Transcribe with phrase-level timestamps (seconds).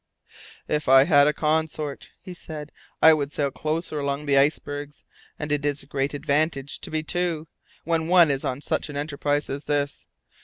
[0.67, 2.71] "If I had a consort," he said,
[3.03, 5.05] "I would sail closer along the icebergs,
[5.37, 7.47] and it is a great advantage to be two,
[7.83, 10.07] when one is on such an enterprise as this!